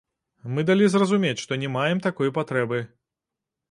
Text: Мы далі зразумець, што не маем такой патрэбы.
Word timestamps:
Мы 0.55 0.63
далі 0.69 0.87
зразумець, 0.95 1.37
што 1.43 1.61
не 1.67 1.71
маем 1.77 2.05
такой 2.09 2.35
патрэбы. 2.43 2.85